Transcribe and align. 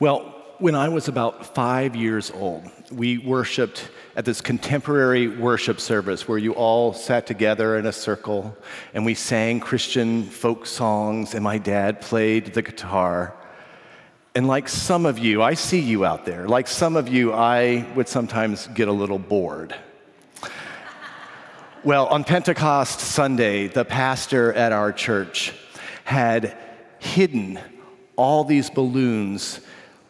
Well, 0.00 0.32
when 0.58 0.76
I 0.76 0.88
was 0.90 1.08
about 1.08 1.56
five 1.56 1.96
years 1.96 2.30
old, 2.30 2.70
we 2.92 3.18
worshiped 3.18 3.90
at 4.14 4.24
this 4.24 4.40
contemporary 4.40 5.26
worship 5.26 5.80
service 5.80 6.28
where 6.28 6.38
you 6.38 6.52
all 6.52 6.92
sat 6.92 7.26
together 7.26 7.76
in 7.78 7.84
a 7.84 7.92
circle 7.92 8.56
and 8.94 9.04
we 9.04 9.14
sang 9.14 9.58
Christian 9.58 10.22
folk 10.22 10.66
songs, 10.66 11.34
and 11.34 11.42
my 11.42 11.58
dad 11.58 12.00
played 12.00 12.54
the 12.54 12.62
guitar. 12.62 13.34
And 14.36 14.46
like 14.46 14.68
some 14.68 15.04
of 15.04 15.18
you, 15.18 15.42
I 15.42 15.54
see 15.54 15.80
you 15.80 16.04
out 16.04 16.24
there, 16.24 16.46
like 16.46 16.68
some 16.68 16.94
of 16.94 17.08
you, 17.08 17.32
I 17.32 17.84
would 17.96 18.06
sometimes 18.06 18.68
get 18.68 18.86
a 18.86 18.92
little 18.92 19.18
bored. 19.18 19.74
well, 21.82 22.06
on 22.06 22.22
Pentecost 22.22 23.00
Sunday, 23.00 23.66
the 23.66 23.84
pastor 23.84 24.52
at 24.52 24.70
our 24.70 24.92
church 24.92 25.52
had 26.04 26.56
hidden 27.00 27.58
all 28.14 28.44
these 28.44 28.70
balloons 28.70 29.58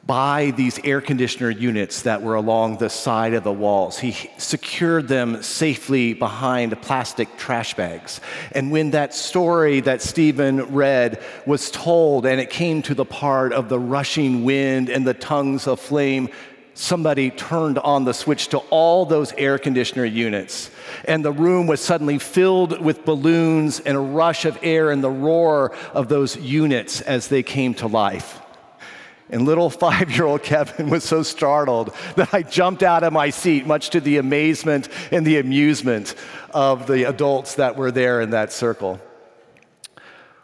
by 0.08 0.52
these 0.56 0.80
air 0.84 1.02
conditioner 1.02 1.50
units 1.50 2.00
that 2.02 2.22
were 2.22 2.34
along 2.34 2.78
the 2.78 2.88
side 2.88 3.34
of 3.34 3.44
the 3.44 3.52
walls. 3.52 3.98
He 3.98 4.12
secured 4.38 5.06
them 5.06 5.42
safely 5.42 6.14
behind 6.14 6.80
plastic 6.80 7.36
trash 7.36 7.74
bags. 7.74 8.22
And 8.52 8.72
when 8.72 8.92
that 8.92 9.12
story 9.12 9.80
that 9.80 10.00
Stephen 10.00 10.74
read 10.74 11.22
was 11.44 11.70
told 11.70 12.24
and 12.24 12.40
it 12.40 12.48
came 12.48 12.80
to 12.82 12.94
the 12.94 13.04
part 13.04 13.52
of 13.52 13.68
the 13.68 13.78
rushing 13.78 14.44
wind 14.44 14.88
and 14.88 15.06
the 15.06 15.12
tongues 15.12 15.66
of 15.66 15.78
flame, 15.78 16.30
somebody 16.72 17.28
turned 17.28 17.78
on 17.78 18.06
the 18.06 18.14
switch 18.14 18.48
to 18.48 18.58
all 18.70 19.04
those 19.04 19.34
air 19.34 19.58
conditioner 19.58 20.06
units. 20.06 20.70
And 21.04 21.22
the 21.22 21.32
room 21.32 21.66
was 21.66 21.82
suddenly 21.82 22.18
filled 22.18 22.80
with 22.80 23.04
balloons 23.04 23.78
and 23.80 23.94
a 23.94 24.00
rush 24.00 24.46
of 24.46 24.58
air 24.62 24.90
and 24.90 25.04
the 25.04 25.10
roar 25.10 25.72
of 25.92 26.08
those 26.08 26.34
units 26.38 27.02
as 27.02 27.28
they 27.28 27.42
came 27.42 27.74
to 27.74 27.86
life. 27.86 28.40
And 29.30 29.44
little 29.44 29.70
five 29.86 30.10
year 30.10 30.24
old 30.24 30.42
Kevin 30.42 30.90
was 30.90 31.04
so 31.04 31.22
startled 31.22 31.94
that 32.16 32.32
I 32.32 32.42
jumped 32.42 32.82
out 32.82 33.04
of 33.04 33.12
my 33.12 33.30
seat, 33.30 33.66
much 33.66 33.90
to 33.90 34.00
the 34.00 34.18
amazement 34.18 34.88
and 35.10 35.26
the 35.26 35.38
amusement 35.38 36.14
of 36.52 36.86
the 36.86 37.04
adults 37.08 37.56
that 37.56 37.76
were 37.76 37.90
there 37.90 38.20
in 38.20 38.30
that 38.30 38.52
circle. 38.52 39.00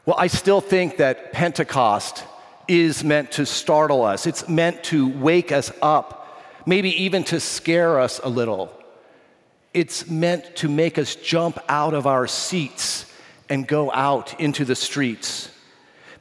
Well, 0.06 0.16
I 0.18 0.26
still 0.26 0.60
think 0.60 0.98
that 0.98 1.32
Pentecost 1.32 2.24
is 2.68 3.02
meant 3.02 3.32
to 3.32 3.46
startle 3.46 4.02
us, 4.02 4.26
it's 4.26 4.48
meant 4.48 4.82
to 4.84 5.08
wake 5.08 5.52
us 5.52 5.72
up, 5.82 6.42
maybe 6.66 6.90
even 7.02 7.24
to 7.24 7.40
scare 7.40 7.98
us 8.00 8.20
a 8.22 8.28
little. 8.28 8.70
It's 9.72 10.08
meant 10.08 10.56
to 10.56 10.68
make 10.68 10.98
us 10.98 11.16
jump 11.16 11.58
out 11.68 11.94
of 11.94 12.06
our 12.06 12.26
seats 12.28 13.06
and 13.48 13.66
go 13.66 13.90
out 13.92 14.38
into 14.40 14.64
the 14.64 14.76
streets 14.76 15.50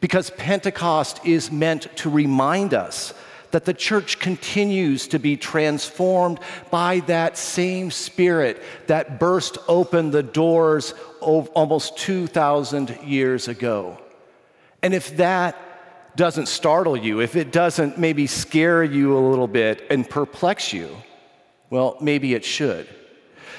because 0.04 0.30
Pentecost 0.32 1.26
is 1.26 1.50
meant 1.50 1.88
to 1.96 2.10
remind 2.10 2.74
us 2.74 3.14
that 3.52 3.64
the 3.64 3.74
church 3.74 4.20
continues 4.20 5.08
to 5.08 5.18
be 5.18 5.38
transformed 5.38 6.42
by 6.70 7.00
that 7.08 7.38
same 7.38 7.90
spirit 7.90 8.62
that 8.88 9.18
burst 9.18 9.58
open 9.70 10.12
the 10.12 10.22
doors 10.22 10.94
almost 11.22 11.98
2,000 12.00 12.98
years 13.06 13.48
ago. 13.48 13.98
And 14.82 14.94
if 14.94 15.16
that 15.16 15.56
doesn't 16.18 16.48
startle 16.50 16.98
you, 16.98 17.22
if 17.22 17.38
it 17.38 17.54
doesn't 17.54 17.98
maybe 17.98 18.28
scare 18.28 18.84
you 18.84 19.18
a 19.18 19.24
little 19.30 19.48
bit 19.48 19.88
and 19.90 20.10
perplex 20.10 20.74
you, 20.74 20.90
well, 21.70 21.96
maybe 22.02 22.34
it 22.34 22.44
should. 22.44 22.90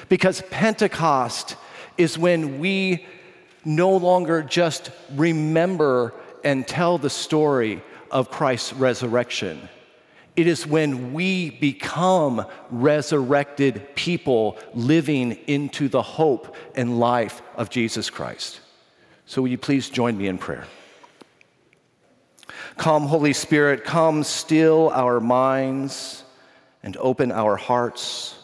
Because 0.09 0.43
Pentecost 0.51 1.55
is 1.97 2.19
when 2.19 2.59
we 2.59 3.07
no 3.65 3.97
longer 3.97 4.43
just 4.43 4.91
remember 5.15 6.13
and 6.45 6.65
tell 6.65 6.97
the 6.97 7.09
story 7.09 7.81
of 8.11 8.29
Christ's 8.29 8.71
resurrection. 8.73 9.67
It 10.35 10.47
is 10.47 10.67
when 10.67 11.13
we 11.13 11.49
become 11.49 12.45
resurrected 12.69 13.95
people 13.95 14.57
living 14.73 15.31
into 15.47 15.89
the 15.89 16.01
hope 16.01 16.55
and 16.75 16.99
life 16.99 17.41
of 17.55 17.69
Jesus 17.69 18.09
Christ. 18.09 18.59
So, 19.25 19.41
will 19.41 19.49
you 19.49 19.57
please 19.57 19.89
join 19.89 20.17
me 20.17 20.27
in 20.27 20.37
prayer? 20.37 20.65
Come, 22.77 23.07
Holy 23.07 23.33
Spirit, 23.33 23.83
come 23.83 24.23
still 24.23 24.91
our 24.93 25.19
minds 25.19 26.23
and 26.83 26.95
open 26.97 27.31
our 27.31 27.55
hearts. 27.55 28.37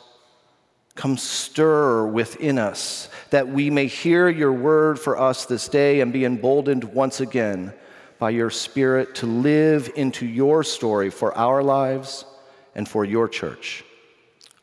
Come 0.95 1.17
stir 1.17 2.05
within 2.07 2.57
us 2.57 3.09
that 3.29 3.47
we 3.47 3.69
may 3.69 3.87
hear 3.87 4.27
your 4.27 4.53
word 4.53 4.97
for 4.99 5.19
us 5.19 5.45
this 5.45 5.67
day 5.67 5.99
and 5.99 6.11
be 6.11 6.25
emboldened 6.25 6.85
once 6.85 7.19
again 7.19 7.73
by 8.21 8.29
your 8.29 8.51
Spirit 8.51 9.15
to 9.15 9.25
live 9.25 9.91
into 9.95 10.27
your 10.27 10.63
story 10.63 11.09
for 11.09 11.35
our 11.35 11.63
lives 11.63 12.23
and 12.75 12.87
for 12.87 13.03
your 13.03 13.27
church. 13.27 13.83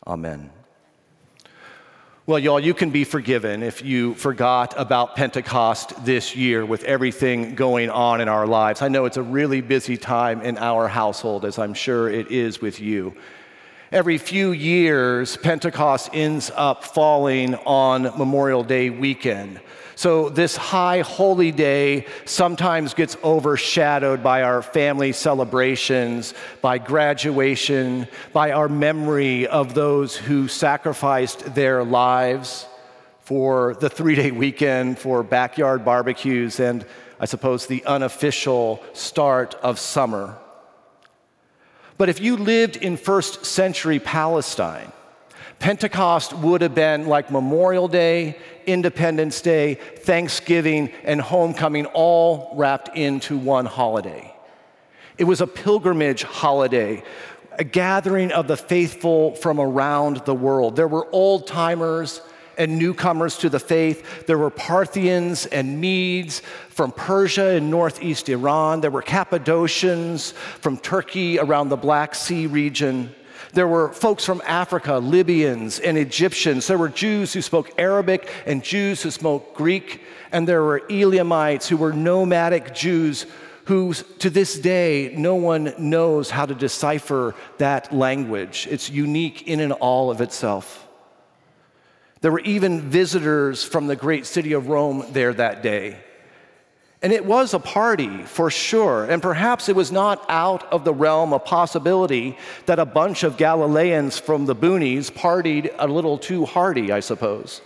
Amen. 0.07 0.53
Well, 2.25 2.39
y'all, 2.39 2.61
you 2.61 2.73
can 2.73 2.91
be 2.91 3.03
forgiven 3.03 3.65
if 3.65 3.85
you 3.85 4.15
forgot 4.15 4.75
about 4.77 5.17
Pentecost 5.17 6.05
this 6.05 6.37
year 6.37 6.65
with 6.65 6.85
everything 6.85 7.57
going 7.57 7.91
on 7.91 8.21
in 8.21 8.29
our 8.29 8.47
lives. 8.47 8.81
I 8.81 8.87
know 8.87 9.07
it's 9.07 9.17
a 9.17 9.25
really 9.25 9.61
busy 9.61 9.97
time 9.97 10.41
in 10.43 10.57
our 10.57 10.87
household, 10.87 11.45
as 11.45 11.59
I'm 11.59 11.75
sure 11.75 12.09
it 12.09 12.31
is 12.31 12.61
with 12.61 12.79
you. 12.79 13.17
Every 13.91 14.19
few 14.19 14.53
years, 14.53 15.38
Pentecost 15.38 16.10
ends 16.12 16.50
up 16.54 16.84
falling 16.84 17.54
on 17.54 18.03
Memorial 18.19 18.62
Day 18.62 18.91
weekend. 18.91 19.60
So, 19.94 20.28
this 20.28 20.59
high 20.59 21.00
holy 21.00 21.53
day 21.53 22.04
sometimes 22.26 22.93
gets 22.93 23.16
overshadowed 23.25 24.22
by 24.22 24.43
our 24.43 24.60
family 24.60 25.12
celebrations, 25.12 26.34
by 26.60 26.76
graduation, 26.76 28.06
by 28.34 28.53
our 28.53 28.69
memory 28.69 29.47
of 29.47 29.72
those 29.72 30.15
who 30.15 30.49
sacrificed 30.49 31.55
their 31.55 31.82
lives 31.82 32.66
for 33.20 33.75
the 33.81 33.88
three 33.88 34.16
day 34.16 34.32
weekend, 34.32 34.99
for 34.99 35.22
backyard 35.22 35.82
barbecues, 35.82 36.60
and 36.60 36.84
I 37.19 37.25
suppose 37.25 37.66
the 37.66 37.87
unofficial 37.87 38.82
start 38.93 39.55
of 39.62 39.78
summer. 39.78 40.37
But 41.99 42.09
if 42.09 42.21
you 42.21 42.37
lived 42.37 42.77
in 42.77 42.97
first 42.97 43.45
century 43.45 43.99
Palestine, 43.99 44.93
Pentecost 45.59 46.33
would 46.33 46.63
have 46.63 46.75
been 46.75 47.09
like 47.09 47.33
Memorial 47.33 47.89
Day, 47.89 48.39
Independence 48.67 49.41
Day, 49.41 49.75
Thanksgiving, 49.75 50.93
and 51.03 51.21
homecoming 51.21 51.87
all 51.87 52.53
wrapped 52.55 52.97
into 52.97 53.37
one 53.37 53.67
holiday. 53.67 54.33
It 55.19 55.25
was 55.25 55.41
a 55.41 55.49
pilgrimage 55.49 56.23
holiday, 56.23 57.03
a 57.59 57.65
gathering 57.65 58.31
of 58.31 58.47
the 58.47 58.57
faithful 58.57 59.35
from 59.35 59.59
around 59.59 60.19
the 60.19 60.35
world. 60.35 60.77
There 60.77 60.87
were 60.87 61.09
old 61.11 61.49
timers 61.49 62.21
and 62.59 62.79
newcomers 62.79 63.39
to 63.39 63.49
the 63.49 63.61
faith. 63.61 64.27
There 64.27 64.37
were 64.37 64.51
Parthians 64.51 65.47
and 65.47 65.81
Medes 65.81 66.43
from 66.69 66.93
Persia 66.93 67.51
and 67.57 67.71
northeast 67.71 68.29
Iran. 68.29 68.81
There 68.81 68.91
were 68.91 69.03
Cappadocians 69.03 70.33
from 70.33 70.77
Turkey 70.77 71.39
around 71.39 71.69
the 71.69 71.77
Black 71.77 72.15
Sea 72.15 72.47
region. 72.47 73.15
There 73.53 73.69
were 73.69 73.93
folks 73.93 74.25
from 74.25 74.43
Africa, 74.45 74.99
Libyans 74.99 75.79
and 75.79 75.97
Egyptians. 75.97 76.67
There 76.67 76.77
were 76.77 76.89
Jews 76.89 77.33
who 77.33 77.41
spoke 77.41 77.71
Arabic 77.79 78.31
and 78.45 78.63
Jews 78.63 79.03
who 79.03 79.11
spoke 79.11 79.55
Greek. 79.55 80.03
And 80.33 80.47
there 80.47 80.63
were 80.63 80.83
Elamites 80.91 81.69
who 81.69 81.77
were 81.77 81.93
nomadic 81.93 82.75
Jews 82.75 83.25
who, 83.65 83.93
to 83.93 84.31
this 84.31 84.59
day, 84.59 85.15
no 85.17 85.35
one 85.35 85.75
knows 85.79 86.31
how 86.31 86.47
to 86.47 86.55
decipher 86.55 87.35
that 87.59 87.93
language. 87.93 88.67
It's 88.71 88.89
unique 88.89 89.47
in 89.47 89.61
and 89.61 89.73
all 89.75 90.11
of 90.11 90.23
itself. 90.23 90.88
There 92.21 92.33
were 92.33 92.41
even 92.41 92.83
visitors 92.83 93.62
from 93.62 93.87
the 93.87 93.97
great 93.97 94.27
city 94.27 94.53
of 94.53 94.69
Rome 94.69 95.05
there 95.12 95.33
that 95.34 95.62
day. 95.62 95.99
And 97.01 97.12
it 97.12 97.25
was 97.25 97.55
a 97.55 97.61
party 97.61 98.25
for 98.25 98.51
sure. 98.51 99.05
And 99.05 99.23
perhaps 99.23 99.69
it 99.69 99.77
was 99.77 99.93
not 99.93 100.25
out 100.29 100.65
of 100.73 100.84
the 100.84 100.93
realm 100.93 101.33
of 101.33 101.45
possibility 101.45 102.37
that 102.67 102.81
a 102.81 102.85
bunch 102.85 103.23
of 103.23 103.37
Galileans 103.37 104.19
from 104.19 104.47
the 104.47 104.56
boonies 104.56 105.12
partied 105.12 105.73
a 105.79 105.87
little 105.87 106.19
too 106.19 106.44
hardy, 106.44 106.91
I 106.91 106.99
suppose. 107.00 107.61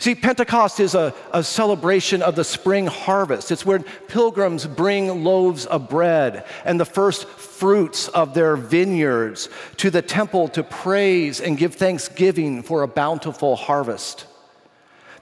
See, 0.00 0.14
Pentecost 0.14 0.80
is 0.80 0.94
a, 0.94 1.12
a, 1.30 1.44
celebration 1.44 2.22
of 2.22 2.34
the 2.34 2.42
spring 2.42 2.86
harvest. 2.86 3.50
It's 3.50 3.66
where 3.66 3.80
pilgrims 4.08 4.66
bring 4.66 5.24
loaves 5.24 5.66
of 5.66 5.90
bread 5.90 6.46
and 6.64 6.80
the 6.80 6.86
first 6.86 7.28
fruits 7.28 8.08
of 8.08 8.32
their 8.32 8.56
vineyards 8.56 9.50
to 9.76 9.90
the 9.90 10.00
temple 10.00 10.48
to 10.48 10.62
praise 10.62 11.42
and 11.42 11.58
give 11.58 11.74
thanksgiving 11.74 12.62
for 12.62 12.82
a 12.82 12.88
bountiful 12.88 13.56
harvest. 13.56 14.24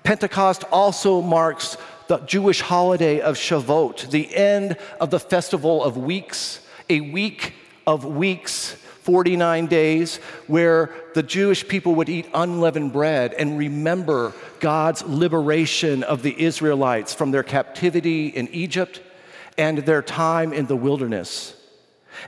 Pentecost 0.05 0.63
also 0.71 1.23
marks 1.23 1.77
the 2.07 2.19
Jewish 2.19 2.61
holiday 2.61 3.21
of 3.21 3.35
Shavuot, 3.35 4.13
the 4.13 4.33
end 4.33 4.77
of 5.01 5.11
the 5.11 5.19
festival 5.19 5.83
of 5.83 5.97
weeks, 5.97 6.61
a 6.89 7.01
week 7.01 7.55
of 7.85 8.05
weeks 8.05 8.77
49 9.09 9.69
days 9.69 10.19
where 10.49 10.91
the 11.15 11.23
Jewish 11.23 11.67
people 11.67 11.95
would 11.95 12.11
eat 12.11 12.29
unleavened 12.35 12.93
bread 12.93 13.33
and 13.33 13.57
remember 13.57 14.35
God's 14.61 15.03
liberation 15.03 16.03
of 16.03 16.23
the 16.23 16.39
Israelites 16.39 17.15
from 17.15 17.31
their 17.31 17.43
captivity 17.43 18.27
in 18.27 18.49
Egypt 18.49 19.01
and 19.57 19.79
their 19.79 20.03
time 20.03 20.53
in 20.53 20.67
the 20.67 20.77
wilderness. 20.77 21.55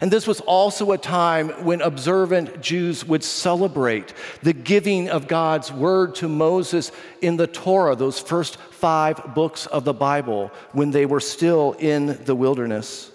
And 0.00 0.10
this 0.10 0.26
was 0.26 0.40
also 0.40 0.92
a 0.92 0.96
time 0.96 1.50
when 1.66 1.82
observant 1.82 2.62
Jews 2.62 3.04
would 3.04 3.24
celebrate 3.24 4.14
the 4.42 4.54
giving 4.54 5.10
of 5.10 5.28
God's 5.28 5.70
word 5.70 6.14
to 6.14 6.28
Moses 6.30 6.92
in 7.20 7.36
the 7.36 7.46
Torah, 7.46 7.94
those 7.94 8.18
first 8.18 8.56
five 8.56 9.34
books 9.34 9.66
of 9.66 9.84
the 9.84 9.92
Bible, 9.92 10.50
when 10.72 10.92
they 10.92 11.04
were 11.04 11.20
still 11.20 11.76
in 11.78 12.24
the 12.24 12.34
wilderness. 12.34 13.10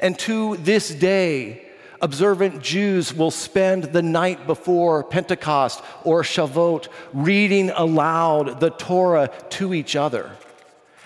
And 0.00 0.18
to 0.18 0.58
this 0.58 0.90
day, 0.90 1.69
observant 2.00 2.62
Jews 2.62 3.14
will 3.14 3.30
spend 3.30 3.84
the 3.84 4.02
night 4.02 4.46
before 4.46 5.04
Pentecost 5.04 5.82
or 6.04 6.22
Shavuot 6.22 6.88
reading 7.12 7.70
aloud 7.70 8.60
the 8.60 8.70
Torah 8.70 9.30
to 9.50 9.74
each 9.74 9.96
other. 9.96 10.30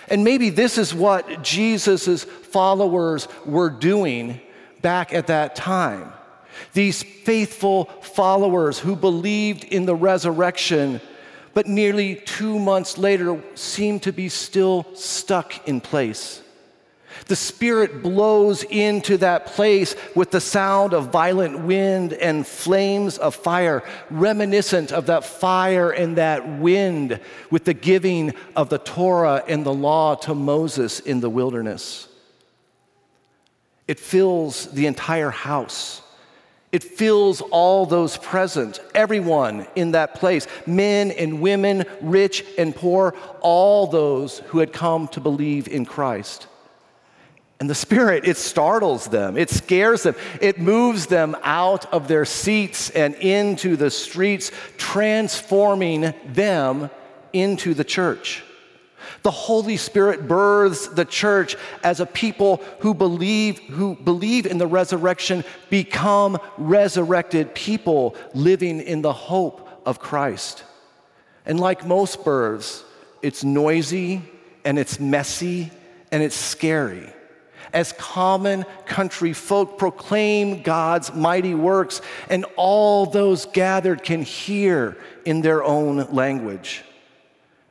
And 0.08 0.22
maybe 0.22 0.50
this 0.50 0.78
is 0.78 0.94
what 0.94 1.42
Jesus' 1.42 2.24
followers 2.24 3.26
were 3.44 3.70
doing 3.70 4.40
back 4.82 5.12
at 5.12 5.28
that 5.28 5.56
time. 5.56 6.12
These 6.72 7.02
faithful 7.02 7.86
followers 8.02 8.78
who 8.78 8.96
believed 8.96 9.64
in 9.64 9.86
the 9.86 9.94
resurrection, 9.94 11.00
but 11.54 11.66
nearly 11.66 12.16
two 12.16 12.58
months 12.58 12.98
later 12.98 13.42
seemed 13.54 14.02
to 14.02 14.12
be 14.12 14.28
still 14.28 14.86
stuck 14.94 15.66
in 15.66 15.80
place. 15.80 16.42
The 17.26 17.36
Spirit 17.36 18.02
blows 18.02 18.64
into 18.64 19.16
that 19.18 19.46
place 19.46 19.96
with 20.14 20.30
the 20.30 20.40
sound 20.40 20.92
of 20.92 21.10
violent 21.10 21.60
wind 21.60 22.12
and 22.12 22.46
flames 22.46 23.18
of 23.18 23.34
fire, 23.34 23.82
reminiscent 24.10 24.92
of 24.92 25.06
that 25.06 25.24
fire 25.24 25.90
and 25.90 26.16
that 26.16 26.58
wind 26.58 27.20
with 27.50 27.64
the 27.64 27.74
giving 27.74 28.34
of 28.56 28.68
the 28.68 28.78
Torah 28.78 29.42
and 29.48 29.64
the 29.64 29.72
law 29.72 30.14
to 30.16 30.34
Moses 30.34 31.00
in 31.00 31.20
the 31.20 31.30
wilderness. 31.30 32.08
It 33.86 34.00
fills 34.00 34.66
the 34.72 34.86
entire 34.86 35.30
house. 35.30 36.02
It 36.72 36.82
fills 36.82 37.40
all 37.40 37.86
those 37.86 38.16
present, 38.16 38.80
everyone 38.96 39.66
in 39.76 39.92
that 39.92 40.16
place 40.16 40.48
men 40.66 41.12
and 41.12 41.40
women, 41.40 41.84
rich 42.00 42.44
and 42.58 42.74
poor, 42.74 43.14
all 43.40 43.86
those 43.86 44.40
who 44.46 44.58
had 44.58 44.72
come 44.72 45.06
to 45.08 45.20
believe 45.20 45.68
in 45.68 45.86
Christ. 45.86 46.48
And 47.60 47.70
the 47.70 47.74
Spirit, 47.74 48.26
it 48.26 48.36
startles 48.36 49.06
them, 49.06 49.36
it 49.36 49.48
scares 49.48 50.02
them, 50.02 50.16
it 50.40 50.58
moves 50.58 51.06
them 51.06 51.36
out 51.42 51.92
of 51.92 52.08
their 52.08 52.24
seats 52.24 52.90
and 52.90 53.14
into 53.14 53.76
the 53.76 53.90
streets, 53.90 54.50
transforming 54.76 56.12
them 56.26 56.90
into 57.32 57.72
the 57.74 57.84
church. 57.84 58.42
The 59.22 59.30
Holy 59.30 59.76
Spirit 59.76 60.26
births 60.26 60.88
the 60.88 61.04
church 61.04 61.56
as 61.82 62.00
a 62.00 62.06
people 62.06 62.62
who 62.80 62.92
believe, 62.92 63.58
who 63.60 63.94
believe 63.94 64.46
in 64.46 64.58
the 64.58 64.66
resurrection, 64.66 65.44
become 65.70 66.38
resurrected 66.58 67.54
people 67.54 68.16
living 68.34 68.80
in 68.80 69.00
the 69.00 69.12
hope 69.12 69.68
of 69.86 70.00
Christ. 70.00 70.64
And 71.46 71.60
like 71.60 71.86
most 71.86 72.24
births, 72.24 72.84
it's 73.22 73.44
noisy 73.44 74.22
and 74.64 74.78
it's 74.78 74.98
messy 74.98 75.70
and 76.10 76.22
it's 76.22 76.36
scary 76.36 77.12
as 77.74 77.92
common 77.92 78.64
country 78.86 79.32
folk 79.34 79.76
proclaim 79.76 80.62
God's 80.62 81.12
mighty 81.12 81.54
works, 81.54 82.00
and 82.30 82.46
all 82.56 83.04
those 83.04 83.44
gathered 83.46 84.02
can 84.02 84.22
hear 84.22 84.96
in 85.26 85.42
their 85.42 85.62
own 85.62 86.10
language. 86.12 86.84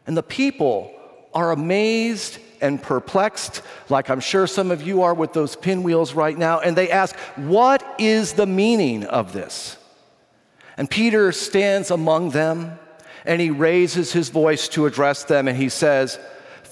And 0.05 0.15
the 0.15 0.21
people 0.21 0.93
are 1.33 1.51
amazed 1.51 2.37
and 2.61 2.81
perplexed, 2.81 3.61
like 3.89 4.09
I'm 4.09 4.19
sure 4.19 4.45
some 4.45 4.69
of 4.69 4.81
you 4.81 5.01
are 5.01 5.13
with 5.13 5.33
those 5.33 5.55
pinwheels 5.55 6.13
right 6.13 6.37
now, 6.37 6.59
and 6.59 6.77
they 6.77 6.91
ask, 6.91 7.15
What 7.35 7.83
is 7.97 8.33
the 8.33 8.45
meaning 8.45 9.05
of 9.05 9.33
this? 9.33 9.77
And 10.77 10.89
Peter 10.89 11.31
stands 11.31 11.91
among 11.91 12.31
them 12.31 12.79
and 13.25 13.39
he 13.39 13.51
raises 13.51 14.11
his 14.11 14.29
voice 14.29 14.67
to 14.69 14.85
address 14.85 15.23
them 15.23 15.47
and 15.47 15.55
he 15.55 15.69
says, 15.69 16.19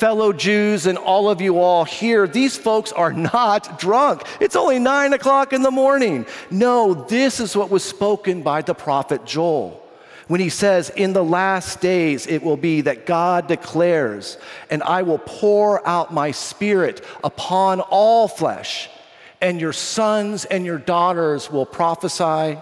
fellow 0.02 0.34
Jews 0.34 0.88
and 0.88 0.98
all 0.98 1.30
of 1.30 1.42
you 1.42 1.60
all 1.60 1.86
here, 1.86 2.28
these 2.28 2.58
folks 2.58 2.92
are 2.92 3.14
not 3.14 3.78
drunk. 3.78 4.24
It's 4.40 4.56
only 4.56 4.80
nine 4.80 5.14
o'clock 5.14 5.54
in 5.54 5.62
the 5.62 5.70
morning. 5.70 6.26
No, 6.50 6.96
this 6.96 7.40
is 7.40 7.56
what 7.56 7.70
was 7.70 7.84
spoken 7.84 8.42
by 8.42 8.64
the 8.64 8.74
prophet 8.74 9.26
Joel 9.26 9.80
when 10.28 10.40
he 10.40 10.50
says, 10.50 10.90
In 10.90 11.14
the 11.14 11.24
last 11.24 11.82
days 11.82 12.26
it 12.26 12.42
will 12.42 12.58
be 12.58 12.82
that 12.82 13.06
God 13.06 13.46
declares, 13.46 14.40
and 14.72 14.82
I 14.82 15.04
will 15.04 15.20
pour 15.20 15.88
out 15.88 16.12
my 16.12 16.32
spirit 16.32 17.06
upon 17.24 17.80
all 17.80 18.28
flesh, 18.28 18.90
and 19.40 19.62
your 19.62 19.72
sons 19.72 20.46
and 20.46 20.66
your 20.66 20.80
daughters 20.80 21.52
will 21.52 21.68
prophesy 21.68 22.58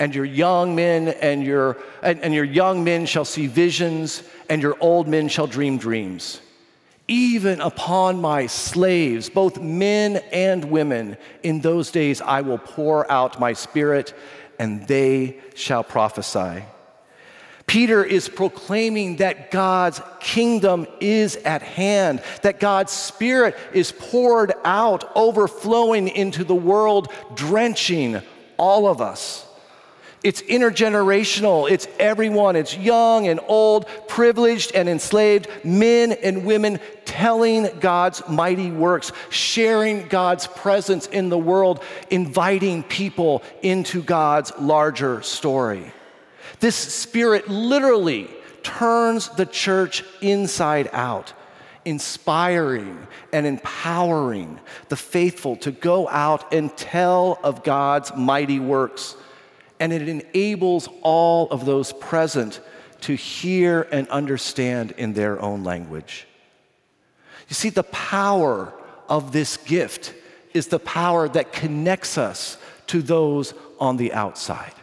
and 0.00 0.14
your 0.14 0.24
young 0.24 0.74
men 0.74 1.08
and 1.08 1.44
your 1.44 1.76
and, 2.02 2.18
and, 2.20 2.34
your 2.34 2.44
young 2.44 2.82
men 2.82 3.06
shall 3.06 3.26
see 3.26 3.46
visions 3.46 4.24
and 4.48 4.60
your 4.62 4.76
old 4.80 5.06
men 5.06 5.28
shall 5.28 5.46
dream 5.46 5.76
dreams 5.78 6.40
even 7.06 7.60
upon 7.60 8.20
my 8.20 8.46
slaves 8.46 9.28
both 9.28 9.60
men 9.60 10.16
and 10.32 10.64
women 10.64 11.16
in 11.42 11.60
those 11.60 11.92
days 11.92 12.20
i 12.22 12.40
will 12.40 12.58
pour 12.58 13.10
out 13.12 13.38
my 13.38 13.52
spirit 13.52 14.14
and 14.58 14.88
they 14.88 15.38
shall 15.54 15.84
prophesy 15.84 16.64
Peter 17.66 18.02
is 18.02 18.28
proclaiming 18.28 19.18
that 19.18 19.52
God's 19.52 20.02
kingdom 20.18 20.88
is 20.98 21.36
at 21.36 21.62
hand, 21.62 22.20
that 22.42 22.58
God's 22.58 22.90
Spirit 22.90 23.56
is 23.72 23.92
poured 23.92 24.52
out, 24.64 25.08
overflowing 25.14 26.08
into 26.08 26.42
the 26.42 26.52
world, 26.52 27.12
drenching 27.36 28.22
all 28.58 28.88
of 28.88 29.00
us. 29.00 29.46
It's 30.22 30.42
intergenerational. 30.42 31.70
It's 31.70 31.88
everyone. 31.98 32.54
It's 32.54 32.76
young 32.76 33.26
and 33.26 33.40
old, 33.48 33.86
privileged 34.06 34.72
and 34.74 34.88
enslaved, 34.88 35.48
men 35.64 36.12
and 36.12 36.44
women 36.44 36.78
telling 37.06 37.70
God's 37.80 38.22
mighty 38.28 38.70
works, 38.70 39.12
sharing 39.30 40.08
God's 40.08 40.46
presence 40.46 41.06
in 41.06 41.30
the 41.30 41.38
world, 41.38 41.82
inviting 42.10 42.82
people 42.82 43.42
into 43.62 44.02
God's 44.02 44.52
larger 44.58 45.22
story. 45.22 45.90
This 46.60 46.76
spirit 46.76 47.48
literally 47.48 48.28
turns 48.62 49.30
the 49.30 49.46
church 49.46 50.04
inside 50.20 50.90
out 50.92 51.32
inspiring 51.86 53.06
and 53.32 53.46
empowering 53.46 54.60
the 54.90 54.96
faithful 54.96 55.56
to 55.56 55.70
go 55.70 56.06
out 56.10 56.52
and 56.52 56.76
tell 56.76 57.38
of 57.42 57.64
God's 57.64 58.14
mighty 58.14 58.60
works 58.60 59.16
and 59.80 59.92
it 59.92 60.06
enables 60.08 60.88
all 61.02 61.48
of 61.50 61.64
those 61.64 61.92
present 61.94 62.60
to 63.00 63.14
hear 63.14 63.88
and 63.90 64.06
understand 64.08 64.92
in 64.92 65.14
their 65.14 65.40
own 65.40 65.64
language. 65.64 66.26
You 67.48 67.54
see, 67.54 67.70
the 67.70 67.82
power 67.82 68.72
of 69.08 69.32
this 69.32 69.56
gift 69.56 70.14
is 70.52 70.68
the 70.68 70.78
power 70.78 71.28
that 71.28 71.52
connects 71.52 72.18
us 72.18 72.58
to 72.88 73.00
those 73.00 73.54
on 73.80 73.96
the 73.96 74.12
outside. 74.12 74.74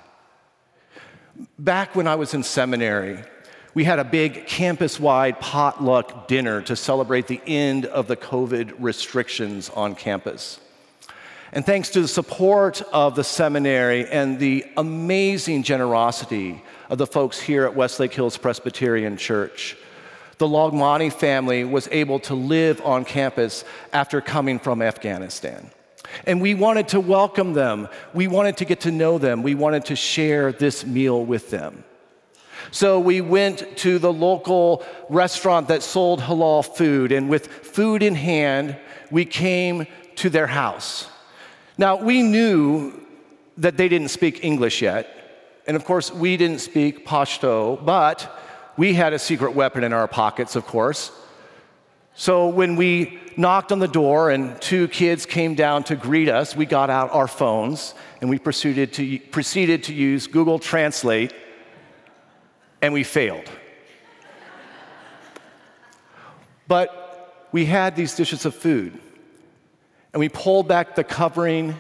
Back 1.60 1.96
when 1.96 2.08
I 2.08 2.16
was 2.16 2.34
in 2.34 2.42
seminary, 2.42 3.20
we 3.76 3.84
had 3.84 4.00
a 4.00 4.04
big 4.04 4.48
campus 4.48 5.00
wide 5.00 5.40
potluck 5.40 6.28
dinner 6.28 6.64
to 6.64 6.76
celebrate 6.76 7.28
the 7.28 7.42
end 7.46 7.86
of 7.86 8.08
the 8.08 8.18
COVID 8.18 8.74
restrictions 8.80 9.70
on 9.70 9.94
campus. 9.94 10.60
And 11.54 11.66
thanks 11.66 11.90
to 11.92 12.02
the 12.02 12.08
support 12.08 12.82
of 12.92 13.16
the 13.16 13.24
seminary 13.24 14.06
and 14.08 14.38
the 14.38 14.66
amazing 14.76 15.64
generosity 15.64 16.62
of 16.90 16.98
the 16.98 17.08
folks 17.08 17.40
here 17.40 17.66
at 17.66 17.76
Westlake 17.76 18.14
Hills 18.14 18.38
Presbyterian 18.38 19.16
Church, 19.16 19.78
the 20.40 20.48
Logmani 20.48 21.12
family 21.12 21.64
was 21.64 21.88
able 21.92 22.20
to 22.22 22.36
live 22.36 22.82
on 22.86 23.06
campus 23.06 23.64
after 23.94 24.22
coming 24.22 24.60
from 24.60 24.82
Afghanistan. 24.82 25.72
And 26.26 26.42
we 26.42 26.54
wanted 26.54 26.90
to 26.90 27.00
welcome 27.00 27.54
them. 27.54 27.88
We 28.14 28.28
wanted 28.28 28.58
to 28.58 28.66
get 28.66 28.82
to 28.82 28.92
know 28.92 29.18
them. 29.18 29.42
We 29.42 29.56
wanted 29.56 29.86
to 29.86 29.96
share 29.96 30.52
this 30.52 30.86
meal 30.86 31.26
with 31.26 31.50
them. 31.50 31.84
So 32.72 33.00
we 33.00 33.22
went 33.22 33.78
to 33.78 34.00
the 34.00 34.12
local 34.12 34.84
restaurant 35.10 35.70
that 35.70 35.84
sold 35.84 36.20
halal 36.20 36.66
food, 36.66 37.12
and 37.12 37.30
with 37.30 37.48
food 37.48 38.04
in 38.04 38.16
hand, 38.16 38.78
we 39.10 39.24
came 39.26 39.88
to 40.18 40.30
their 40.30 40.48
house. 40.48 41.10
Now, 41.78 41.96
we 41.96 42.24
knew 42.24 42.94
that 43.58 43.78
they 43.78 43.88
didn't 43.88 44.10
speak 44.10 44.44
English 44.44 44.82
yet. 44.82 45.14
And 45.68 45.76
of 45.76 45.86
course, 45.86 46.12
we 46.12 46.38
didn't 46.38 46.60
speak 46.60 47.06
Pashto, 47.06 47.84
but 47.84 48.32
we 48.78 48.94
had 48.94 49.14
a 49.14 49.20
secret 49.20 49.52
weapon 49.52 49.84
in 49.84 49.94
our 49.94 50.08
pockets, 50.08 50.56
of 50.56 50.66
course. 50.66 51.12
So 52.16 52.48
when 52.48 52.76
we 52.76 53.20
knocked 53.36 53.72
on 53.72 53.80
the 53.80 53.88
door 53.88 54.32
and 54.32 54.60
two 54.62 54.88
kids 54.88 55.26
came 55.26 55.54
down 55.54 55.84
to 55.84 55.96
greet 55.96 56.30
us, 56.30 56.56
we 56.56 56.66
got 56.66 56.90
out 56.90 57.12
our 57.14 57.28
phones 57.28 57.94
and 58.22 58.30
we 58.30 58.40
proceeded 58.40 58.94
to, 58.94 59.20
proceeded 59.20 59.84
to 59.84 59.94
use 59.94 60.26
Google 60.26 60.58
Translate, 60.58 61.34
and 62.82 62.94
we 62.94 63.04
failed. 63.04 63.50
but 66.68 67.48
we 67.52 67.66
had 67.66 67.96
these 67.96 68.16
dishes 68.16 68.46
of 68.46 68.56
food. 68.56 69.00
And 70.18 70.20
we 70.20 70.30
pulled 70.30 70.68
back 70.68 70.96
the 70.96 71.04
covering, 71.04 71.76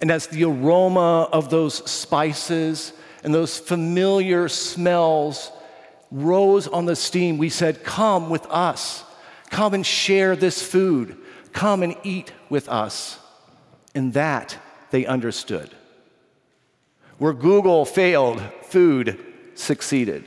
and 0.00 0.10
as 0.10 0.28
the 0.28 0.44
aroma 0.44 1.28
of 1.30 1.50
those 1.50 1.74
spices 1.90 2.94
and 3.22 3.34
those 3.34 3.58
familiar 3.58 4.48
smells 4.48 5.52
rose 6.10 6.68
on 6.68 6.86
the 6.86 6.96
steam, 6.96 7.36
we 7.36 7.50
said, 7.50 7.84
Come 7.84 8.30
with 8.30 8.46
us. 8.46 9.04
Come 9.50 9.74
and 9.74 9.84
share 9.84 10.34
this 10.34 10.62
food. 10.62 11.18
Come 11.52 11.82
and 11.82 11.94
eat 12.02 12.32
with 12.48 12.66
us. 12.70 13.18
And 13.94 14.14
that 14.14 14.56
they 14.90 15.04
understood. 15.04 15.68
Where 17.18 17.34
Google 17.34 17.84
failed, 17.84 18.40
food 18.62 19.22
succeeded. 19.54 20.26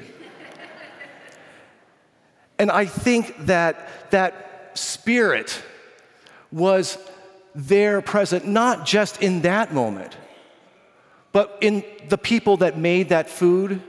and 2.60 2.70
I 2.70 2.86
think 2.86 3.48
that 3.48 4.12
that 4.12 4.78
spirit 4.78 5.64
was 6.52 7.00
there 7.56 8.02
present, 8.02 8.46
not 8.46 8.86
just 8.86 9.22
in 9.22 9.42
that 9.42 9.74
moment, 9.74 10.18
but 11.32 11.58
in 11.62 11.84
the 12.10 12.18
people 12.18 12.58
that 12.58 12.78
made 12.78 13.10
that 13.10 13.30
food, 13.30 13.82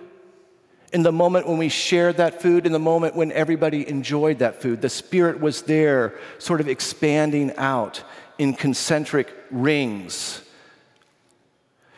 in 0.93 1.02
the 1.02 1.12
moment 1.12 1.47
when 1.47 1.59
we 1.59 1.69
shared 1.69 2.17
that 2.17 2.43
food, 2.43 2.67
in 2.67 2.73
the 2.73 2.79
moment 2.79 3.14
when 3.14 3.31
everybody 3.33 3.88
enjoyed 3.88 4.40
that 4.40 4.61
food. 4.61 4.83
The 4.83 4.88
Spirit 4.88 5.40
was 5.40 5.62
there, 5.62 6.19
sort 6.38 6.61
of 6.61 6.69
expanding 6.69 7.57
out 7.57 8.02
in 8.38 8.55
concentric 8.55 9.33
rings. 9.50 10.43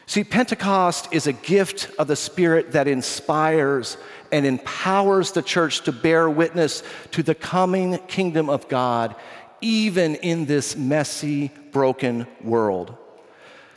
See, 0.07 0.25
Pentecost 0.25 1.09
is 1.13 1.27
a 1.27 1.33
gift 1.33 1.89
of 1.99 2.07
the 2.07 2.17
Spirit 2.17 2.73
that 2.73 2.87
inspires 2.87 3.97
and 4.31 4.45
empowers 4.45 5.33
the 5.33 5.43
church 5.43 5.83
to 5.85 5.93
bear 5.93 6.29
witness 6.29 6.83
to 7.13 7.23
the 7.23 7.35
coming 7.35 7.99
kingdom 8.09 8.51
of 8.51 8.69
God, 8.69 9.15
even 9.63 10.17
in 10.17 10.45
this 10.45 10.77
messy, 10.77 11.51
broken 11.73 12.27
world. 12.43 12.97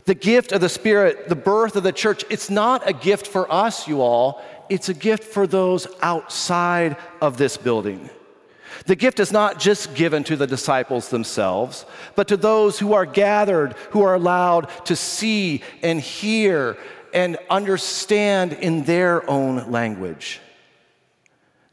The 0.05 0.15
gift 0.15 0.51
of 0.51 0.61
the 0.61 0.69
Spirit, 0.69 1.29
the 1.29 1.35
birth 1.35 1.75
of 1.75 1.83
the 1.83 1.91
church, 1.91 2.23
it's 2.29 2.49
not 2.49 2.87
a 2.87 2.93
gift 2.93 3.25
for 3.25 3.51
us, 3.51 3.87
you 3.87 4.01
all. 4.01 4.43
It's 4.69 4.89
a 4.89 4.93
gift 4.93 5.23
for 5.23 5.47
those 5.47 5.87
outside 6.01 6.97
of 7.21 7.37
this 7.37 7.57
building. 7.57 8.09
The 8.85 8.95
gift 8.95 9.19
is 9.19 9.31
not 9.31 9.59
just 9.59 9.95
given 9.95 10.23
to 10.25 10.35
the 10.35 10.45
disciples 10.45 11.09
themselves, 11.09 11.85
but 12.15 12.27
to 12.27 12.37
those 12.37 12.77
who 12.77 12.93
are 12.93 13.05
gathered, 13.05 13.73
who 13.91 14.03
are 14.03 14.13
allowed 14.13 14.69
to 14.85 14.95
see 14.95 15.63
and 15.81 15.99
hear 15.99 16.77
and 17.13 17.37
understand 17.49 18.53
in 18.53 18.83
their 18.83 19.27
own 19.29 19.71
language 19.71 20.41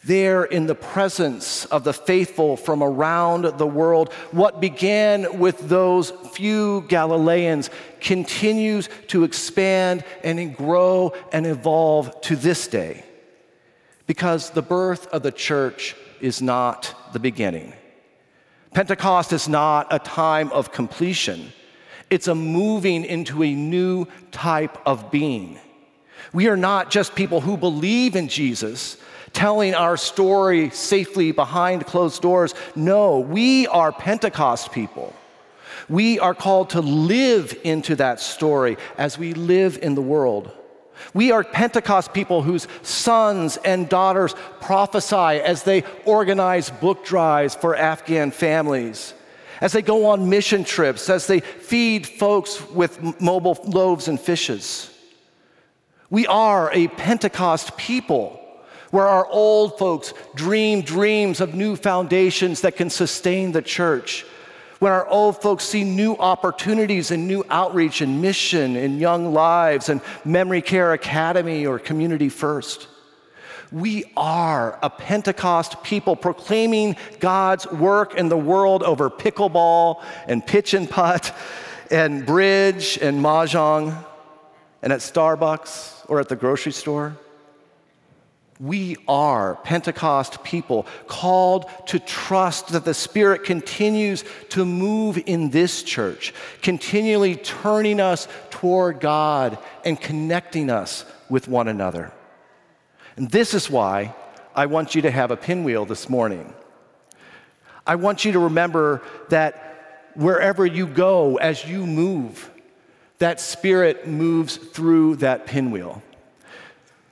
there 0.04 0.44
in 0.44 0.66
the 0.66 0.74
presence 0.74 1.64
of 1.66 1.84
the 1.84 1.92
faithful 1.92 2.56
from 2.56 2.82
around 2.82 3.44
the 3.58 3.66
world. 3.66 4.12
What 4.32 4.60
began 4.60 5.38
with 5.38 5.68
those 5.68 6.10
few 6.32 6.84
Galileans 6.88 7.70
continues 8.00 8.88
to 9.08 9.24
expand 9.24 10.04
and 10.24 10.56
grow 10.56 11.14
and 11.32 11.46
evolve 11.46 12.20
to 12.22 12.36
this 12.36 12.66
day 12.66 13.04
because 14.06 14.50
the 14.50 14.62
birth 14.62 15.06
of 15.08 15.22
the 15.22 15.32
church 15.32 15.94
is 16.20 16.42
not 16.42 16.94
the 17.12 17.20
beginning. 17.20 17.72
Pentecost 18.74 19.32
is 19.32 19.48
not 19.48 19.86
a 19.90 19.98
time 19.98 20.50
of 20.52 20.72
completion. 20.72 21.52
It's 22.10 22.28
a 22.28 22.34
moving 22.34 23.04
into 23.04 23.42
a 23.42 23.54
new 23.54 24.06
type 24.30 24.78
of 24.86 25.10
being. 25.10 25.58
We 26.32 26.48
are 26.48 26.56
not 26.56 26.90
just 26.90 27.14
people 27.14 27.40
who 27.40 27.56
believe 27.56 28.16
in 28.16 28.28
Jesus, 28.28 28.96
telling 29.32 29.74
our 29.74 29.96
story 29.96 30.70
safely 30.70 31.32
behind 31.32 31.86
closed 31.86 32.22
doors. 32.22 32.54
No, 32.74 33.18
we 33.18 33.66
are 33.68 33.92
Pentecost 33.92 34.72
people. 34.72 35.14
We 35.88 36.18
are 36.18 36.34
called 36.34 36.70
to 36.70 36.80
live 36.80 37.58
into 37.64 37.96
that 37.96 38.20
story 38.20 38.76
as 38.96 39.18
we 39.18 39.34
live 39.34 39.78
in 39.82 39.94
the 39.94 40.02
world. 40.02 40.50
We 41.14 41.32
are 41.32 41.42
Pentecost 41.42 42.12
people 42.12 42.42
whose 42.42 42.68
sons 42.82 43.56
and 43.58 43.88
daughters 43.88 44.34
prophesy 44.60 45.40
as 45.40 45.64
they 45.64 45.84
organize 46.04 46.70
book 46.70 47.04
drives 47.04 47.54
for 47.54 47.74
Afghan 47.74 48.30
families, 48.30 49.14
as 49.60 49.72
they 49.72 49.82
go 49.82 50.06
on 50.06 50.30
mission 50.30 50.64
trips, 50.64 51.10
as 51.10 51.26
they 51.26 51.40
feed 51.40 52.06
folks 52.06 52.68
with 52.70 53.20
mobile 53.20 53.58
loaves 53.64 54.08
and 54.08 54.20
fishes. 54.20 54.88
We 56.08 56.26
are 56.26 56.70
a 56.72 56.88
Pentecost 56.88 57.76
people 57.76 58.38
where 58.92 59.08
our 59.08 59.26
old 59.26 59.78
folks 59.78 60.12
dream 60.34 60.82
dreams 60.82 61.40
of 61.40 61.54
new 61.54 61.74
foundations 61.74 62.60
that 62.60 62.76
can 62.76 62.90
sustain 62.90 63.50
the 63.50 63.62
church, 63.62 64.24
when 64.78 64.92
our 64.92 65.06
old 65.08 65.40
folks 65.40 65.64
see 65.64 65.82
new 65.82 66.14
opportunities 66.16 67.10
and 67.10 67.26
new 67.26 67.42
outreach 67.48 68.02
and 68.02 68.20
mission 68.20 68.76
in 68.76 68.98
young 68.98 69.32
lives 69.32 69.88
and 69.88 70.00
Memory 70.24 70.60
Care 70.60 70.92
Academy 70.92 71.66
or 71.66 71.78
Community 71.78 72.28
First. 72.28 72.88
We 73.70 74.04
are 74.14 74.78
a 74.82 74.90
Pentecost 74.90 75.82
people 75.82 76.14
proclaiming 76.14 76.96
God's 77.18 77.66
work 77.72 78.16
in 78.16 78.28
the 78.28 78.36
world 78.36 78.82
over 78.82 79.08
pickleball 79.08 80.02
and 80.28 80.46
pitch 80.46 80.74
and 80.74 80.90
putt 80.90 81.34
and 81.90 82.26
bridge 82.26 82.98
and 83.00 83.24
mahjong 83.24 84.04
and 84.82 84.92
at 84.92 85.00
Starbucks 85.00 86.04
or 86.10 86.20
at 86.20 86.28
the 86.28 86.36
grocery 86.36 86.72
store. 86.72 87.16
We 88.62 88.96
are 89.08 89.56
Pentecost 89.64 90.44
people 90.44 90.86
called 91.08 91.68
to 91.86 91.98
trust 91.98 92.68
that 92.68 92.84
the 92.84 92.94
Spirit 92.94 93.42
continues 93.42 94.24
to 94.50 94.64
move 94.64 95.20
in 95.26 95.50
this 95.50 95.82
church, 95.82 96.32
continually 96.62 97.34
turning 97.34 97.98
us 97.98 98.28
toward 98.50 99.00
God 99.00 99.58
and 99.84 100.00
connecting 100.00 100.70
us 100.70 101.04
with 101.28 101.48
one 101.48 101.66
another. 101.66 102.12
And 103.16 103.28
this 103.28 103.52
is 103.52 103.68
why 103.68 104.14
I 104.54 104.66
want 104.66 104.94
you 104.94 105.02
to 105.02 105.10
have 105.10 105.32
a 105.32 105.36
pinwheel 105.36 105.84
this 105.84 106.08
morning. 106.08 106.54
I 107.84 107.96
want 107.96 108.24
you 108.24 108.30
to 108.30 108.38
remember 108.38 109.02
that 109.30 110.12
wherever 110.14 110.64
you 110.64 110.86
go, 110.86 111.34
as 111.36 111.66
you 111.66 111.84
move, 111.84 112.48
that 113.18 113.40
Spirit 113.40 114.06
moves 114.06 114.56
through 114.56 115.16
that 115.16 115.46
pinwheel. 115.46 116.00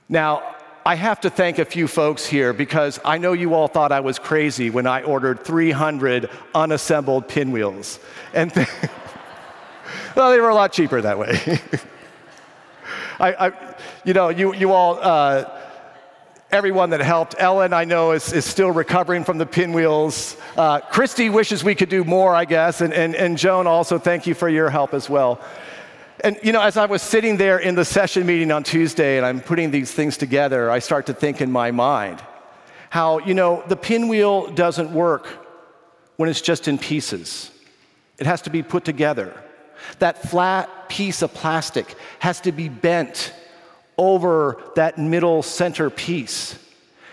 Now, 0.07 0.55
I 0.83 0.95
have 0.95 1.21
to 1.21 1.29
thank 1.29 1.59
a 1.59 1.65
few 1.65 1.87
folks 1.87 2.25
here 2.25 2.53
because 2.53 2.99
I 3.05 3.19
know 3.19 3.33
you 3.33 3.53
all 3.53 3.67
thought 3.67 3.91
I 3.91 3.99
was 3.99 4.17
crazy 4.17 4.71
when 4.71 4.87
I 4.87 5.03
ordered 5.03 5.43
300 5.43 6.27
unassembled 6.55 7.27
pinwheels. 7.27 7.99
And 8.33 8.51
th- 8.51 8.67
well, 10.15 10.31
they 10.31 10.39
were 10.39 10.49
a 10.49 10.55
lot 10.55 10.73
cheaper 10.73 10.99
that 10.99 11.19
way. 11.19 11.39
I, 13.19 13.47
I, 13.47 13.75
you 14.03 14.13
know, 14.15 14.29
you, 14.29 14.55
you 14.55 14.71
all, 14.71 14.97
uh, 14.99 15.45
everyone 16.51 16.89
that 16.89 17.01
helped. 17.01 17.35
Ellen, 17.37 17.73
I 17.73 17.83
know, 17.83 18.13
is, 18.13 18.33
is 18.33 18.45
still 18.45 18.71
recovering 18.71 19.23
from 19.23 19.37
the 19.37 19.45
pinwheels. 19.45 20.35
Uh, 20.57 20.79
Christy 20.79 21.29
wishes 21.29 21.63
we 21.63 21.75
could 21.75 21.89
do 21.89 22.03
more, 22.03 22.33
I 22.33 22.45
guess. 22.45 22.81
And, 22.81 22.91
and, 22.91 23.15
and 23.15 23.37
Joan, 23.37 23.67
also, 23.67 23.99
thank 23.99 24.25
you 24.25 24.33
for 24.33 24.49
your 24.49 24.71
help 24.71 24.95
as 24.95 25.07
well. 25.07 25.39
And 26.23 26.37
you 26.43 26.51
know, 26.51 26.61
as 26.61 26.77
I 26.77 26.85
was 26.85 27.01
sitting 27.01 27.37
there 27.37 27.57
in 27.57 27.73
the 27.73 27.85
session 27.85 28.25
meeting 28.27 28.51
on 28.51 28.63
Tuesday 28.63 29.17
and 29.17 29.25
I'm 29.25 29.41
putting 29.41 29.71
these 29.71 29.91
things 29.91 30.17
together, 30.17 30.69
I 30.69 30.79
start 30.79 31.07
to 31.07 31.13
think 31.13 31.41
in 31.41 31.51
my 31.51 31.71
mind 31.71 32.21
how, 32.89 33.19
you 33.19 33.33
know, 33.33 33.63
the 33.67 33.75
pinwheel 33.75 34.51
doesn't 34.51 34.93
work 34.93 35.25
when 36.17 36.29
it's 36.29 36.41
just 36.41 36.67
in 36.67 36.77
pieces. 36.77 37.49
It 38.19 38.27
has 38.27 38.43
to 38.43 38.51
be 38.51 38.61
put 38.61 38.85
together. 38.85 39.33
That 39.97 40.21
flat 40.21 40.89
piece 40.89 41.23
of 41.23 41.33
plastic 41.33 41.95
has 42.19 42.39
to 42.41 42.51
be 42.51 42.69
bent 42.69 43.33
over 43.97 44.61
that 44.75 44.99
middle 44.99 45.41
center 45.41 45.89
piece. 45.89 46.59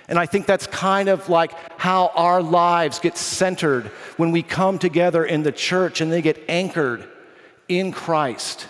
And 0.09 0.19
I 0.19 0.27
think 0.27 0.45
that's 0.45 0.67
kind 0.67 1.09
of 1.09 1.29
like 1.31 1.53
how 1.81 2.09
our 2.15 2.43
lives 2.43 2.99
get 2.99 3.17
centered 3.17 3.87
when 4.19 4.33
we 4.33 4.43
come 4.43 4.79
together 4.79 5.25
in 5.25 5.43
the 5.43 5.53
church 5.53 6.03
and 6.03 6.12
they 6.12 6.21
get 6.21 6.38
anchored 6.49 7.09
in 7.69 7.93
Christ. 7.93 8.67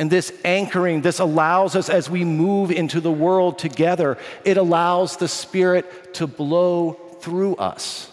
And 0.00 0.10
this 0.10 0.32
anchoring, 0.46 1.02
this 1.02 1.18
allows 1.18 1.76
us 1.76 1.90
as 1.90 2.08
we 2.08 2.24
move 2.24 2.70
into 2.70 3.02
the 3.02 3.12
world 3.12 3.58
together, 3.58 4.16
it 4.46 4.56
allows 4.56 5.18
the 5.18 5.28
Spirit 5.28 6.14
to 6.14 6.26
blow 6.26 6.94
through 7.20 7.56
us, 7.56 8.10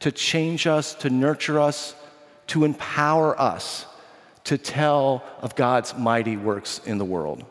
to 0.00 0.12
change 0.12 0.66
us, 0.66 0.92
to 0.96 1.08
nurture 1.08 1.58
us, 1.58 1.94
to 2.48 2.66
empower 2.66 3.40
us 3.40 3.86
to 4.44 4.58
tell 4.58 5.24
of 5.40 5.54
God's 5.54 5.96
mighty 5.96 6.36
works 6.36 6.82
in 6.84 6.98
the 6.98 7.04
world. 7.06 7.46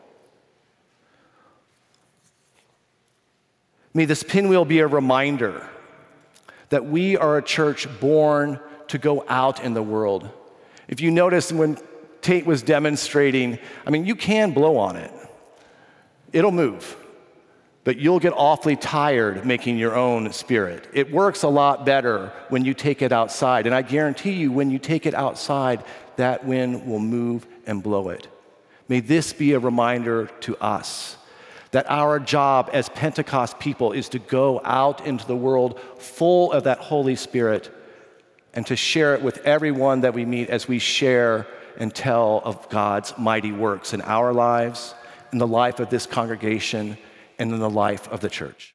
May 3.92 4.04
this 4.04 4.22
pinwheel 4.22 4.64
be 4.64 4.78
a 4.78 4.86
reminder 4.86 5.68
that 6.68 6.84
we 6.84 7.16
are 7.16 7.36
a 7.36 7.42
church 7.42 7.88
born 7.98 8.60
to 8.86 8.98
go 8.98 9.24
out 9.28 9.64
in 9.64 9.74
the 9.74 9.82
world. 9.82 10.28
If 10.86 11.00
you 11.00 11.10
notice 11.10 11.50
when 11.50 11.76
Tate 12.22 12.46
was 12.46 12.62
demonstrating, 12.62 13.58
I 13.86 13.90
mean, 13.90 14.06
you 14.06 14.14
can 14.14 14.52
blow 14.52 14.76
on 14.76 14.96
it, 14.96 15.12
it'll 16.32 16.52
move. 16.52 16.96
but 17.84 17.98
you'll 17.98 18.20
get 18.20 18.32
awfully 18.36 18.76
tired 18.76 19.44
making 19.46 19.78
your 19.78 19.96
own 19.96 20.32
spirit. 20.32 20.86
It 20.92 21.10
works 21.10 21.42
a 21.42 21.48
lot 21.48 21.86
better 21.86 22.32
when 22.48 22.64
you 22.64 22.74
take 22.74 23.00
it 23.02 23.10
outside. 23.12 23.66
And 23.66 23.74
I 23.74 23.82
guarantee 23.82 24.32
you, 24.32 24.52
when 24.52 24.70
you 24.70 24.78
take 24.78 25.06
it 25.06 25.14
outside, 25.14 25.82
that 26.16 26.44
wind 26.44 26.86
will 26.86 26.98
move 26.98 27.46
and 27.66 27.82
blow 27.82 28.10
it. 28.10 28.28
May 28.88 29.00
this 29.00 29.32
be 29.32 29.52
a 29.52 29.58
reminder 29.58 30.26
to 30.40 30.56
us 30.58 31.16
that 31.70 31.88
our 31.88 32.18
job 32.18 32.68
as 32.72 32.88
Pentecost 32.90 33.58
people 33.58 33.92
is 33.92 34.08
to 34.10 34.18
go 34.18 34.60
out 34.64 35.06
into 35.06 35.26
the 35.26 35.36
world 35.36 35.80
full 35.98 36.52
of 36.52 36.64
that 36.64 36.78
Holy 36.78 37.14
Spirit 37.16 37.74
and 38.52 38.66
to 38.66 38.74
share 38.74 39.14
it 39.14 39.22
with 39.22 39.38
everyone 39.46 40.00
that 40.00 40.12
we 40.12 40.24
meet 40.24 40.50
as 40.50 40.66
we 40.66 40.80
share 40.80 41.46
and 41.76 41.94
tell 41.94 42.42
of 42.44 42.68
God's 42.68 43.14
mighty 43.18 43.52
works 43.52 43.92
in 43.94 44.00
our 44.02 44.32
lives, 44.32 44.94
in 45.32 45.38
the 45.38 45.46
life 45.46 45.80
of 45.80 45.90
this 45.90 46.06
congregation, 46.06 46.98
and 47.38 47.52
in 47.52 47.58
the 47.58 47.70
life 47.70 48.08
of 48.08 48.20
the 48.20 48.28
church. 48.28 48.74